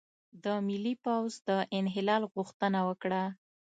د 0.43 0.45
ملي 0.67 0.93
پوځ 1.05 1.31
د 1.47 1.49
انحلال 1.79 2.23
غوښتنه 2.33 2.79
وکړه، 2.89 3.23